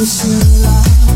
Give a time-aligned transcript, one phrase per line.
[0.00, 0.30] 我醒
[0.62, 1.07] 来。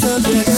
[0.00, 0.57] 特别的